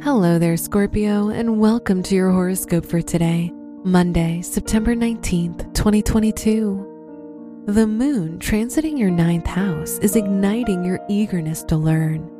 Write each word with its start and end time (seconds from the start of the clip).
Hello 0.00 0.38
there, 0.38 0.56
Scorpio, 0.56 1.30
and 1.30 1.58
welcome 1.58 2.04
to 2.04 2.14
your 2.14 2.30
horoscope 2.30 2.86
for 2.86 3.02
today, 3.02 3.50
Monday, 3.82 4.40
September 4.42 4.94
19th, 4.94 5.74
2022. 5.74 7.64
The 7.66 7.84
moon 7.84 8.38
transiting 8.38 8.96
your 8.96 9.10
ninth 9.10 9.48
house 9.48 9.98
is 9.98 10.14
igniting 10.14 10.84
your 10.84 11.00
eagerness 11.08 11.64
to 11.64 11.76
learn. 11.76 12.30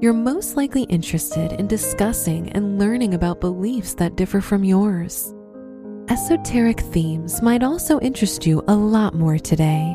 You're 0.00 0.14
most 0.14 0.56
likely 0.56 0.84
interested 0.84 1.52
in 1.52 1.66
discussing 1.66 2.50
and 2.52 2.78
learning 2.78 3.12
about 3.12 3.38
beliefs 3.38 3.92
that 3.96 4.16
differ 4.16 4.40
from 4.40 4.64
yours. 4.64 5.34
Esoteric 6.08 6.80
themes 6.80 7.42
might 7.42 7.62
also 7.62 8.00
interest 8.00 8.46
you 8.46 8.64
a 8.66 8.74
lot 8.74 9.14
more 9.14 9.38
today, 9.38 9.94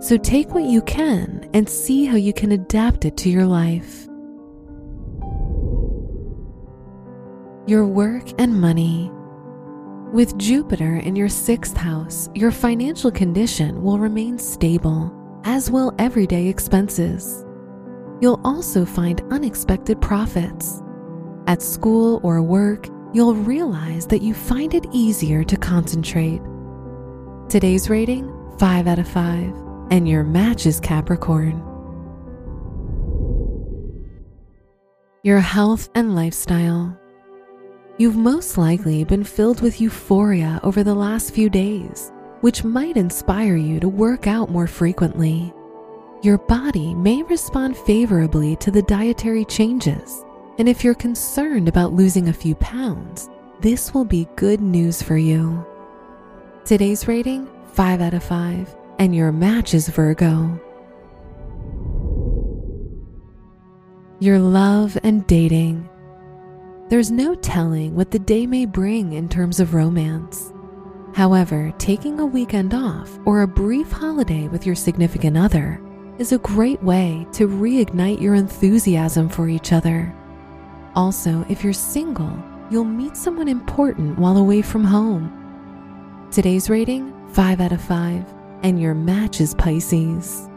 so 0.00 0.16
take 0.16 0.50
what 0.50 0.64
you 0.64 0.82
can 0.82 1.48
and 1.54 1.68
see 1.68 2.04
how 2.04 2.16
you 2.16 2.32
can 2.32 2.50
adapt 2.50 3.04
it 3.04 3.16
to 3.18 3.30
your 3.30 3.46
life. 3.46 4.07
Your 7.68 7.84
work 7.84 8.24
and 8.38 8.58
money. 8.58 9.10
With 10.10 10.38
Jupiter 10.38 10.96
in 10.96 11.14
your 11.14 11.28
sixth 11.28 11.76
house, 11.76 12.30
your 12.34 12.50
financial 12.50 13.10
condition 13.10 13.82
will 13.82 13.98
remain 13.98 14.38
stable, 14.38 15.12
as 15.44 15.70
will 15.70 15.94
everyday 15.98 16.46
expenses. 16.46 17.44
You'll 18.22 18.40
also 18.42 18.86
find 18.86 19.20
unexpected 19.30 20.00
profits. 20.00 20.82
At 21.46 21.60
school 21.60 22.20
or 22.22 22.40
work, 22.40 22.86
you'll 23.12 23.34
realize 23.34 24.06
that 24.06 24.22
you 24.22 24.32
find 24.32 24.72
it 24.72 24.86
easier 24.90 25.44
to 25.44 25.56
concentrate. 25.58 26.40
Today's 27.50 27.90
rating 27.90 28.32
5 28.58 28.86
out 28.86 28.98
of 28.98 29.08
5, 29.08 29.52
and 29.90 30.08
your 30.08 30.24
match 30.24 30.64
is 30.64 30.80
Capricorn. 30.80 31.62
Your 35.22 35.40
health 35.40 35.90
and 35.94 36.14
lifestyle. 36.14 36.98
You've 37.98 38.16
most 38.16 38.56
likely 38.56 39.02
been 39.02 39.24
filled 39.24 39.60
with 39.60 39.80
euphoria 39.80 40.60
over 40.62 40.84
the 40.84 40.94
last 40.94 41.34
few 41.34 41.50
days, 41.50 42.12
which 42.42 42.62
might 42.62 42.96
inspire 42.96 43.56
you 43.56 43.80
to 43.80 43.88
work 43.88 44.28
out 44.28 44.52
more 44.52 44.68
frequently. 44.68 45.52
Your 46.22 46.38
body 46.38 46.94
may 46.94 47.24
respond 47.24 47.76
favorably 47.76 48.54
to 48.56 48.70
the 48.70 48.82
dietary 48.82 49.44
changes, 49.44 50.24
and 50.58 50.68
if 50.68 50.84
you're 50.84 50.94
concerned 50.94 51.66
about 51.66 51.92
losing 51.92 52.28
a 52.28 52.32
few 52.32 52.54
pounds, 52.54 53.28
this 53.62 53.92
will 53.92 54.04
be 54.04 54.28
good 54.36 54.60
news 54.60 55.02
for 55.02 55.16
you. 55.16 55.66
Today's 56.64 57.08
rating 57.08 57.50
5 57.72 58.00
out 58.00 58.14
of 58.14 58.22
5, 58.22 58.76
and 59.00 59.12
your 59.12 59.32
match 59.32 59.74
is 59.74 59.88
Virgo. 59.88 60.60
Your 64.20 64.38
love 64.38 64.96
and 65.02 65.26
dating. 65.26 65.88
There's 66.88 67.10
no 67.10 67.34
telling 67.34 67.94
what 67.94 68.10
the 68.10 68.18
day 68.18 68.46
may 68.46 68.64
bring 68.64 69.12
in 69.12 69.28
terms 69.28 69.60
of 69.60 69.74
romance. 69.74 70.54
However, 71.14 71.70
taking 71.76 72.18
a 72.18 72.24
weekend 72.24 72.72
off 72.72 73.18
or 73.26 73.42
a 73.42 73.46
brief 73.46 73.92
holiday 73.92 74.48
with 74.48 74.64
your 74.64 74.74
significant 74.74 75.36
other 75.36 75.82
is 76.18 76.32
a 76.32 76.38
great 76.38 76.82
way 76.82 77.26
to 77.32 77.46
reignite 77.46 78.22
your 78.22 78.34
enthusiasm 78.34 79.28
for 79.28 79.50
each 79.50 79.70
other. 79.70 80.14
Also, 80.94 81.44
if 81.50 81.62
you're 81.62 81.74
single, 81.74 82.42
you'll 82.70 82.84
meet 82.84 83.18
someone 83.18 83.48
important 83.48 84.18
while 84.18 84.38
away 84.38 84.62
from 84.62 84.82
home. 84.82 85.30
Today's 86.30 86.70
rating 86.70 87.12
5 87.34 87.60
out 87.60 87.72
of 87.72 87.82
5, 87.82 88.24
and 88.62 88.80
your 88.80 88.94
match 88.94 89.42
is 89.42 89.54
Pisces. 89.54 90.48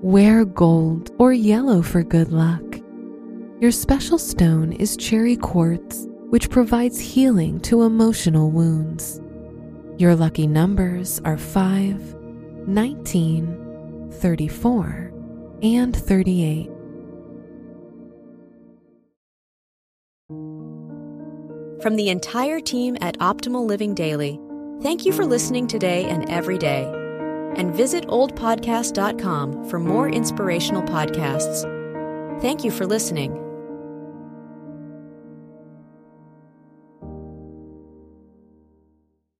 Wear 0.00 0.44
gold 0.44 1.12
or 1.20 1.32
yellow 1.32 1.80
for 1.80 2.02
good 2.02 2.32
luck. 2.32 2.71
Your 3.62 3.70
special 3.70 4.18
stone 4.18 4.72
is 4.72 4.96
cherry 4.96 5.36
quartz, 5.36 6.08
which 6.30 6.50
provides 6.50 6.98
healing 6.98 7.60
to 7.60 7.82
emotional 7.82 8.50
wounds. 8.50 9.20
Your 9.98 10.16
lucky 10.16 10.48
numbers 10.48 11.20
are 11.24 11.36
5, 11.36 12.16
19, 12.66 14.10
34, 14.14 15.12
and 15.62 15.96
38. 15.96 16.72
From 21.80 21.94
the 21.94 22.08
entire 22.08 22.58
team 22.58 22.96
at 23.00 23.16
Optimal 23.18 23.64
Living 23.64 23.94
Daily, 23.94 24.40
thank 24.82 25.06
you 25.06 25.12
for 25.12 25.24
listening 25.24 25.68
today 25.68 26.06
and 26.06 26.28
every 26.28 26.58
day. 26.58 26.82
And 27.54 27.72
visit 27.72 28.08
oldpodcast.com 28.08 29.68
for 29.70 29.78
more 29.78 30.08
inspirational 30.08 30.82
podcasts. 30.82 31.62
Thank 32.42 32.64
you 32.64 32.72
for 32.72 32.86
listening. 32.86 33.51